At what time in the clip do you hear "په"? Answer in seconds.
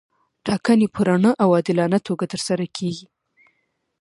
0.95-1.01